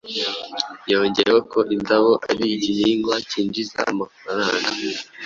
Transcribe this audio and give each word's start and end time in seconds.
Yongeyeho 0.91 1.39
ko 1.51 1.59
indabo 1.75 2.11
ari 2.29 2.45
igihingwa 2.55 3.15
cyinjiza 3.29 3.79
amafaranga 3.91 4.69